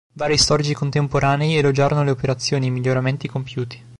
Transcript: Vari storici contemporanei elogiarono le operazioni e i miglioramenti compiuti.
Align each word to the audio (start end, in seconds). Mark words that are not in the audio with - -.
Vari 0.13 0.35
storici 0.35 0.73
contemporanei 0.73 1.57
elogiarono 1.57 2.03
le 2.03 2.09
operazioni 2.09 2.65
e 2.65 2.69
i 2.69 2.71
miglioramenti 2.71 3.27
compiuti. 3.27 3.85